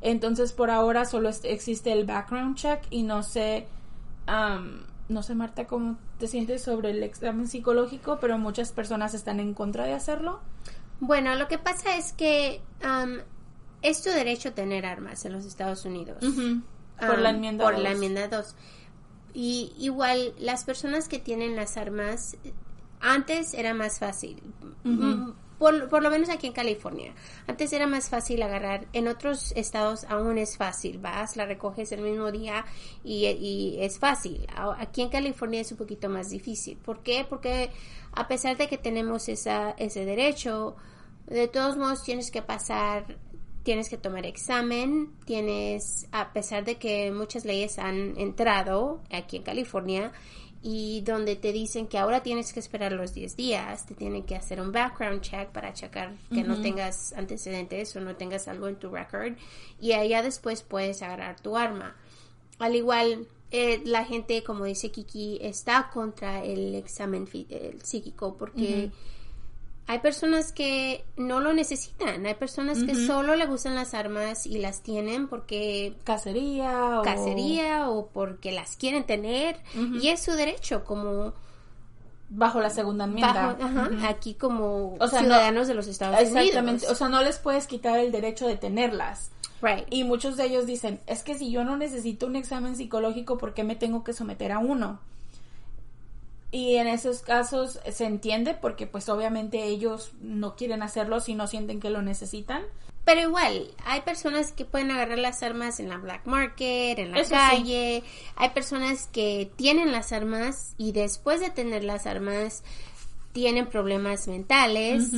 [0.01, 3.67] Entonces, por ahora solo existe el background check y no sé,
[4.27, 9.39] am, no sé, Marta, cómo te sientes sobre el examen psicológico, pero muchas personas están
[9.39, 10.41] en contra de hacerlo.
[11.05, 13.19] Bueno, lo que pasa es que am,
[13.83, 16.19] es tu derecho a tener armas en los Estados Unidos.
[17.01, 17.83] Por la enmienda Por dos.
[17.83, 18.55] la enmienda 2.
[19.35, 22.37] Y igual, las personas que tienen las armas,
[23.01, 24.41] antes era más fácil.
[24.85, 27.15] Mm, Por, por lo menos aquí en California.
[27.49, 28.87] Antes era más fácil agarrar.
[28.93, 30.99] En otros estados aún es fácil.
[30.99, 32.65] Vas, la recoges el mismo día
[33.03, 34.47] y, y es fácil.
[34.79, 36.77] Aquí en California es un poquito más difícil.
[36.79, 37.27] ¿Por qué?
[37.29, 37.71] Porque
[38.13, 40.77] a pesar de que tenemos esa, ese derecho,
[41.27, 43.19] de todos modos tienes que pasar
[43.63, 49.43] tienes que tomar examen, tienes, a pesar de que muchas leyes han entrado aquí en
[49.43, 50.13] California
[50.63, 54.37] y donde te dicen que ahora tienes que esperar los 10 días, te tienen que
[54.37, 58.77] hacer un background check para checar que no tengas antecedentes o no tengas algo en
[58.77, 59.33] tu record
[59.81, 61.97] y allá después puedes agarrar tu arma.
[62.61, 68.91] Al igual, eh, la gente, como dice Kiki, está contra el examen el psíquico porque
[69.87, 74.59] hay personas que no lo necesitan, hay personas que solo le gustan las armas y
[74.59, 77.03] las tienen porque Cacería o...
[77.03, 79.61] cacería o porque las quieren tener
[80.01, 81.33] y es su derecho como
[82.35, 83.55] Bajo la segunda enmienda.
[83.59, 86.87] bajo, ajá, aquí como O sea, no- ciudadanos de los Estados Exactamente.
[86.87, 86.97] O Unidos.
[86.99, 89.32] sea, no les puedes quitar el derecho de tenerlas.
[89.63, 89.87] Right.
[89.91, 93.55] Y muchos de ellos dicen, es que si yo no necesito un examen psicológico, ¿por
[93.55, 94.99] qué me tengo que someter a uno?
[96.51, 101.47] Y en esos casos se entiende porque pues obviamente ellos no quieren hacerlo si no
[101.47, 102.63] sienten que lo necesitan.
[103.05, 107.19] Pero igual, hay personas que pueden agarrar las armas en la black market, en la
[107.21, 107.35] Eso sí.
[107.35, 108.05] calle.
[108.37, 112.63] Hay personas que tienen las armas y después de tener las armas
[113.33, 115.11] tienen problemas mentales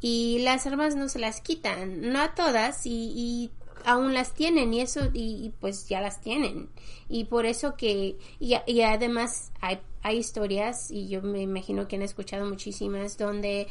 [0.00, 3.50] y las armas no se las quitan, no a todas y, y
[3.88, 6.68] aún las tienen y eso y, y, pues ya las tienen.
[7.08, 11.96] Y por eso que y, y además hay, hay historias y yo me imagino que
[11.96, 13.66] han escuchado muchísimas donde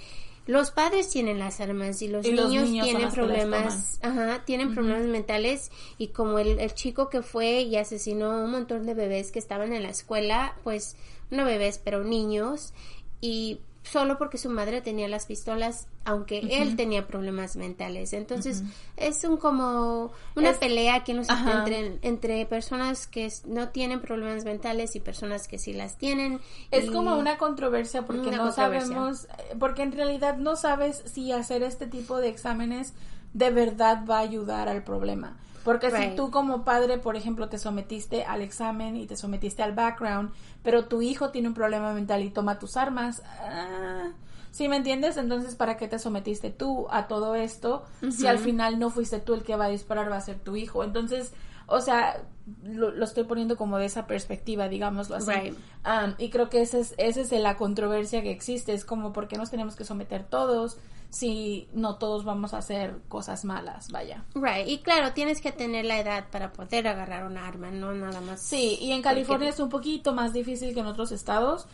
[0.47, 5.05] los padres tienen las armas y los, Y los niños, tienen problemas ajá tienen problemas
[5.05, 9.31] mentales y como el, el chico que fue y asesinó a un montón de bebés
[9.31, 10.95] que estaban en la escuela pues
[11.29, 12.73] no bebés pero niños
[13.19, 13.59] y
[13.91, 18.13] solo porque su madre tenía las pistolas, aunque él tenía problemas mentales.
[18.13, 18.63] Entonces,
[18.97, 21.59] es un como una Es- pelea que nos Ajá.
[21.59, 26.39] entre, entre personas que no tienen problemas mentales y personas que sí las tienen.
[26.71, 28.87] Es y- como una controversia porque Una no controversia.
[28.87, 29.27] sabemos,
[29.59, 32.93] porque en realidad no sabes si hacer este tipo de exámenes
[33.33, 35.37] de verdad va a ayudar al problema.
[35.67, 39.73] Porque si tú como padre, por ejemplo, te sometiste al examen y te sometiste al
[39.73, 40.31] background,
[40.63, 44.11] pero tu hijo tiene un problema mental y toma tus armas, ah,
[44.51, 45.17] ¿sí me entiendes?
[45.17, 49.33] Entonces, ¿para qué te sometiste tú a todo esto si al final no fuiste tú
[49.33, 50.85] el que va a disparar, va a ser tu hijo?
[50.85, 51.33] Entonces,
[51.65, 52.23] o sea,
[52.63, 55.31] lo, lo estoy poniendo como de esa perspectiva, digámoslo así.
[55.31, 55.57] Right.
[55.85, 58.71] Um, y creo que esa es, esa es la controversia que existe.
[58.71, 60.77] Es como, ¿por qué nos tenemos que someter todos
[61.09, 63.89] si no todos vamos a hacer cosas malas?
[63.91, 64.25] Vaya.
[64.35, 64.67] Right.
[64.67, 68.41] Y claro, tienes que tener la edad para poder agarrar un arma, no nada más.
[68.41, 71.67] Sí, y en California es un poquito más difícil que en otros estados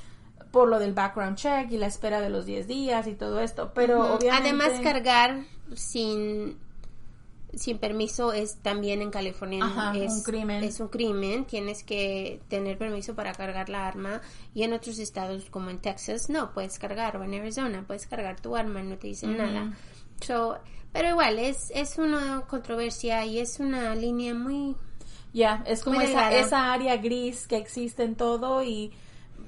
[0.52, 3.72] por lo del background check y la espera de los 10 días y todo esto.
[3.74, 4.50] Pero obviamente...
[4.50, 6.60] Además, cargar sin
[7.56, 10.64] sin permiso es también en California Ajá, es un crimen.
[10.64, 14.22] es un crimen tienes que tener permiso para cargar la arma
[14.54, 18.40] y en otros estados como en Texas no puedes cargar o en Arizona puedes cargar
[18.40, 19.74] tu arma y no te dicen nada
[20.22, 20.58] so,
[20.92, 24.76] pero igual es es una controversia y es una línea muy
[25.34, 28.92] Ya, es como esa, esa área gris que existe en todo y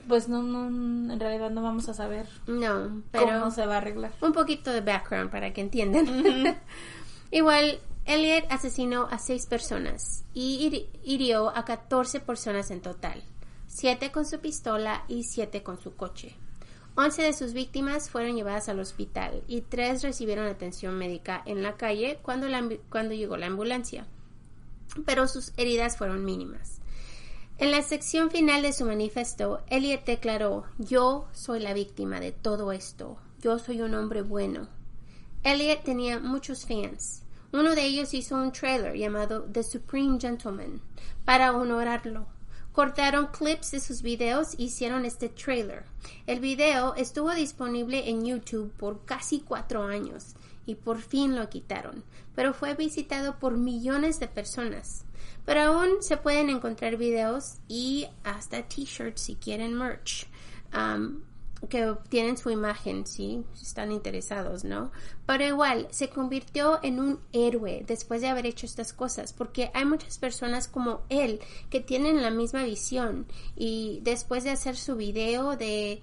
[0.07, 0.67] pues no, no,
[1.11, 4.11] en realidad no vamos a saber no pero cómo se va a arreglar.
[4.21, 6.05] un poquito de background para que entiendan.
[7.31, 13.23] Igual, Elliot asesinó a seis personas y hiri- hirió a 14 personas en total.
[13.67, 16.35] Siete con su pistola y siete con su coche.
[16.95, 21.75] 11 de sus víctimas fueron llevadas al hospital y tres recibieron atención médica en la
[21.75, 24.07] calle cuando llegó la ambulancia,
[25.05, 26.79] pero sus heridas fueron mínimas.
[27.57, 32.71] En la sección final de su manifiesto, Elliot declaró, yo soy la víctima de todo
[32.71, 34.69] esto, yo soy un hombre bueno.
[35.43, 37.23] Elliot tenía muchos fans.
[37.57, 40.81] Uno de ellos hizo un trailer llamado The Supreme Gentleman
[41.23, 42.27] para honorarlo.
[42.73, 45.85] Cortaron clips de sus videos e hicieron este trailer.
[46.27, 50.35] El video estuvo disponible en YouTube por casi cuatro años
[50.65, 52.03] y por fin lo quitaron,
[52.35, 55.05] pero fue visitado por millones de personas.
[55.45, 60.27] Pero aún se pueden encontrar videos y hasta t-shirts si quieren merch.
[60.73, 61.21] Um,
[61.67, 64.91] que tienen su imagen, sí, si están interesados, ¿no?
[65.25, 69.85] Pero igual, se convirtió en un héroe después de haber hecho estas cosas, porque hay
[69.85, 71.39] muchas personas como él
[71.69, 76.01] que tienen la misma visión y después de hacer su video de,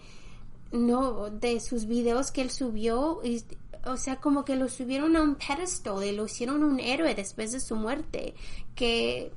[0.73, 3.43] no, de sus videos que él subió, y,
[3.85, 7.53] o sea, como que lo subieron a un pedestal y lo hicieron un héroe después
[7.53, 8.35] de su muerte,
[8.75, 9.33] que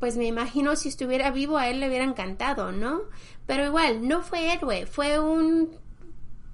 [0.00, 3.02] pues me imagino si estuviera vivo a él le hubiera encantado, ¿no?
[3.46, 5.76] Pero igual, no fue héroe, fue un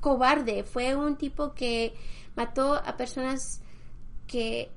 [0.01, 1.95] cobarde, fue un tipo que
[2.35, 3.61] mató a personas
[4.27, 4.71] que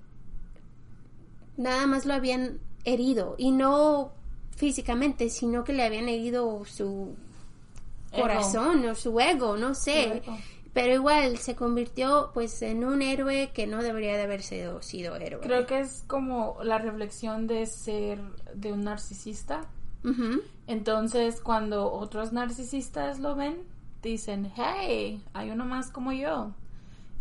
[1.57, 4.11] nada más lo habían herido y no
[4.55, 7.15] físicamente, sino que le habían herido su
[8.11, 8.21] Ego.
[8.21, 10.17] corazón o su ego, no sé.
[10.17, 10.37] Ego.
[10.81, 15.15] Pero igual se convirtió pues en un héroe que no debería de haber sido, sido
[15.17, 15.41] héroe.
[15.41, 18.21] Creo que es como la reflexión de ser
[18.55, 19.65] de un narcisista.
[20.67, 23.57] Entonces, cuando otros narcisistas lo ven,
[24.01, 26.51] dicen, hey, hay uno más como yo.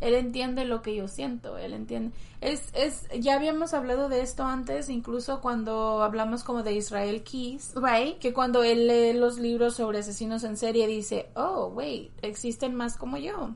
[0.00, 2.12] Él entiende lo que yo siento, él entiende.
[2.40, 7.72] Es, es, ya habíamos hablado de esto antes, incluso cuando hablamos como de Israel Keys,
[7.74, 8.18] Right.
[8.18, 12.96] que cuando él lee los libros sobre asesinos en serie dice, oh, wait, existen más
[12.96, 13.50] como yo.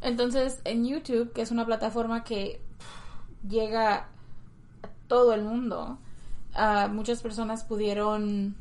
[0.00, 4.08] Entonces, en YouTube, que es una plataforma que pff, llega a
[5.06, 5.98] todo el mundo,
[6.54, 8.56] ah, muchas personas pudieron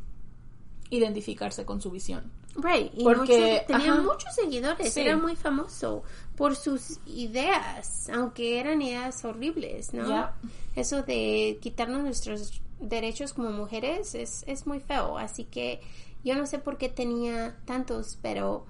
[0.92, 2.32] identificarse con su visión.
[2.58, 3.20] Right, y Porque,
[3.66, 4.02] muchos- tenía ajá.
[4.02, 5.02] muchos seguidores, Sí.
[5.02, 6.04] era muy famoso
[6.36, 10.30] por sus ideas, aunque eran ideas horribles, ¿no?
[10.76, 15.82] Eso de quitarnos nuestros derechos como mujeres es, es muy feo, así que
[16.24, 18.66] yo no sé por qué tenía tantos, pero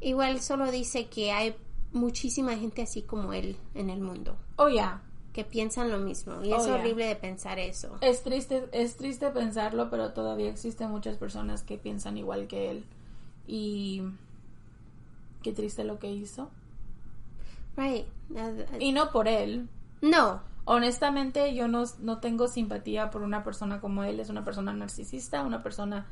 [0.00, 1.54] igual solo dice que hay
[1.92, 5.02] muchísima gente así como él en el mundo, Oh, ya.
[5.32, 6.74] que piensan lo mismo, y es Oh, yeah.
[6.76, 7.96] horrible de pensar eso.
[8.00, 12.84] Es triste, es triste pensarlo, pero todavía existen muchas personas que piensan igual que él.
[13.54, 14.02] Y
[15.42, 16.48] qué triste lo que hizo.
[17.76, 18.06] Right.
[18.80, 19.68] Y no por él.
[20.00, 24.20] no, Honestamente, yo no, no tengo simpatía por una persona como él.
[24.20, 26.06] Es una persona narcisista, una persona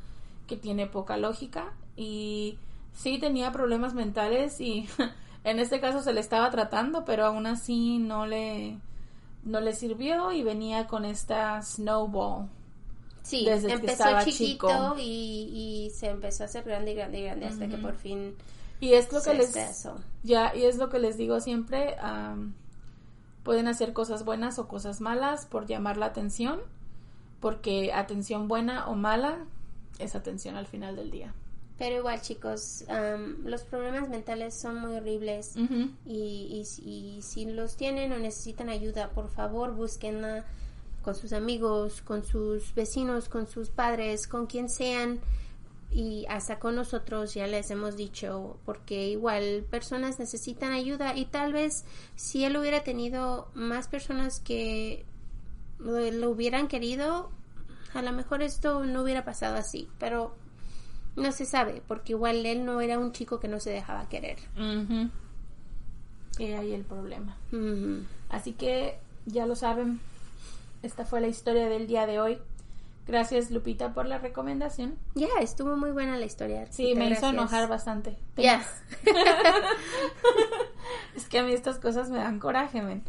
[0.45, 1.73] que tiene poca lógica.
[1.95, 2.59] Y
[2.93, 4.87] sí tenía problemas mentales y
[5.43, 8.77] en este caso se le estaba tratando, pero aún así no le,
[9.43, 12.49] no le sirvió y venía con esta snowball.
[13.23, 14.95] Sí, desde empezó chiquito chico.
[14.97, 18.35] y, y se empezó a hacer grande y grande y grande hasta que por fin
[18.79, 19.95] Y es lo que les eso.
[20.23, 21.95] ya y es lo que les digo siempre.
[21.99, 22.53] am,
[23.43, 26.59] pueden hacer cosas buenas o cosas malas por llamar la atención,
[27.39, 29.45] porque atención buena o mala
[29.99, 31.33] es atención al final del día.
[31.77, 35.63] Pero igual, chicos, am, los problemas mentales son muy horribles y,
[36.05, 40.45] y- y si los tienen o necesitan ayuda, por favor, búsquenla
[41.01, 45.19] con sus amigos, con sus vecinos, con sus padres, con quien sean
[45.91, 51.51] y hasta con nosotros ya les hemos dicho porque igual personas necesitan ayuda y tal
[51.51, 51.83] vez
[52.15, 55.05] si él hubiera tenido más personas que
[55.79, 57.29] lo, lo hubieran querido
[57.93, 60.33] a lo mejor esto no hubiera pasado así pero
[61.17, 64.37] no se sabe porque igual él no era un chico que no se dejaba querer
[64.55, 65.09] Ujú.
[66.39, 67.37] Y ahí el problema.
[68.29, 69.99] Así que ya lo saben.
[70.83, 72.39] Esta fue la historia del día de hoy.
[73.07, 74.97] Gracias Lupita por la recomendación.
[75.15, 78.15] ya estuvo muy buena la historia Sí, me hizo enojar bastante.
[78.37, 78.63] ya
[81.15, 83.03] Es que a mí estas cosas me dan coraje, men.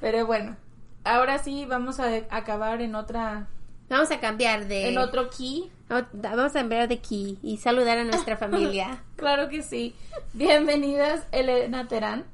[0.00, 0.56] Pero bueno,
[1.04, 3.48] ahora sí vamos a acabar en otra
[3.88, 5.72] vamos a cambiar de en otro key.
[6.12, 9.94] Vamos a cambiar de aquí y saludar a nuestra familia Claro que sí.
[10.34, 12.24] Bienvenidas Elena Terán,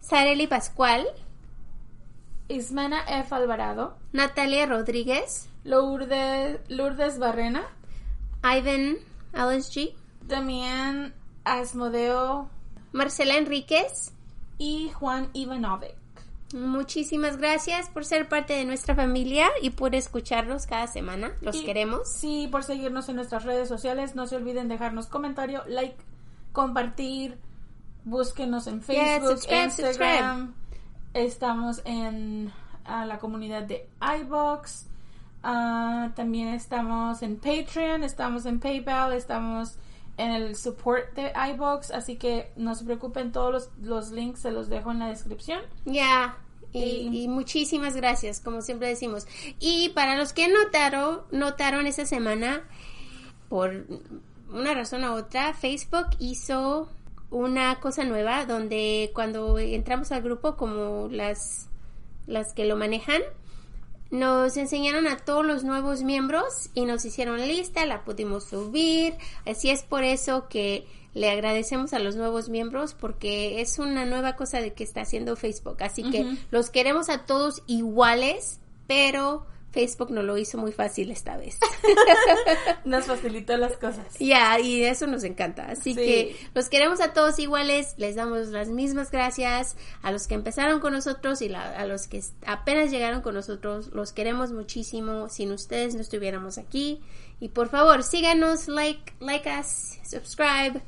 [0.00, 1.06] Sareli Pascual
[2.48, 3.34] Ismena F.
[3.34, 7.62] Alvarado, Natalia Rodríguez Lourdes, Lourdes Barrena,
[8.42, 8.96] Ivan
[9.32, 11.14] LSG Damián
[11.44, 12.50] Asmodeo
[12.92, 14.12] Marcela Enríquez
[14.58, 15.94] y Juan Ivanovic.
[16.54, 21.32] Muchísimas gracias por ser parte de nuestra familia y por escucharnos cada semana.
[21.40, 22.08] Los Y- queremos.
[22.08, 24.14] Sí, por seguirnos en nuestras redes sociales.
[24.14, 25.96] No se olviden dejarnos comentario, like,
[26.52, 27.38] compartir,
[28.06, 30.54] Búsquenos en Yeah, Facebook, subscribe, Instagram.
[31.14, 32.52] Estamos en
[32.84, 33.88] ah, la comunidad de
[34.20, 34.86] iBox.
[35.42, 39.76] Ah, también estamos en Patreon, estamos en PayPal, estamos
[40.16, 41.90] en el support de iBox.
[41.92, 45.60] Así que no se preocupen, todos los, los links se los dejo en la descripción.
[45.84, 46.36] Ya.
[46.72, 49.26] Y, Y- y muchísimas gracias, como siempre decimos.
[49.60, 52.62] Y para los que notaron, notaron esta semana,
[53.48, 53.86] por
[54.52, 56.88] una razón u otra, Facebook hizo
[57.34, 61.68] una cosa nueva donde cuando entramos al grupo, como las,
[62.28, 63.22] las que lo manejan,
[64.12, 69.14] nos enseñaron a todos los nuevos miembros y nos hicieron lista, la pudimos subir.
[69.46, 74.36] Así es por eso que le agradecemos a los nuevos miembros porque es una nueva
[74.36, 75.82] cosa de que está haciendo Facebook.
[75.82, 79.44] Así que los queremos a todos iguales, pero
[79.74, 81.58] Facebook no lo hizo muy fácil esta vez.
[82.84, 84.06] Nos facilitó las cosas.
[84.18, 85.66] Ya, y eso nos encanta.
[85.66, 85.96] Así Sí.
[85.96, 90.80] que los queremos a todos iguales, les damos las mismas gracias a los que empezaron
[90.80, 95.28] con nosotros y la- a los que apenas llegaron con nosotros, los queremos muchísimo.
[95.28, 97.00] Sin ustedes no estuviéramos aquí.
[97.40, 100.80] Y por favor, síganos, like, like us, subscribe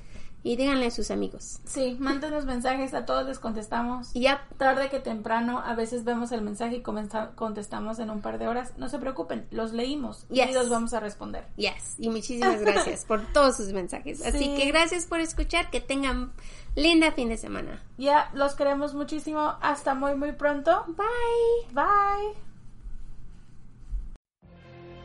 [0.46, 1.58] y díganle a sus amigos.
[1.64, 4.10] Sí, mándenos mensajes, a todos les contestamos.
[4.14, 8.38] Y ya, Tarde que temprano, a veces vemos el mensaje y contestamos en un par
[8.38, 8.72] de horas.
[8.78, 10.50] No se preocupen, los leímos Yes.
[10.50, 11.44] y los vamos a responder.
[11.56, 11.96] yes.
[11.98, 14.24] Y muchísimas gracias por todos sus mensajes.
[14.24, 14.54] Así Sí.
[14.56, 16.32] que gracias por escuchar, que tengan
[16.76, 17.82] linda fin de semana.
[17.98, 19.54] Ya, los queremos muchísimo.
[19.60, 20.84] Hasta muy, muy pronto.
[20.86, 21.74] Bye.
[21.74, 22.40] Bye.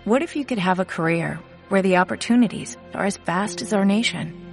[0.06, 1.40] What if you could have a career
[1.70, 4.34] where the opportunities are as vast as our nation,